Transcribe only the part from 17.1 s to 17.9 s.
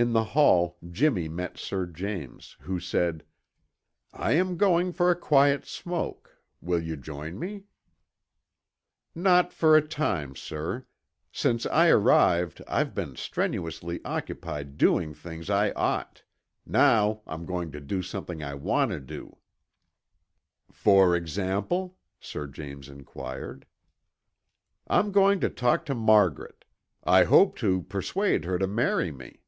I'm going to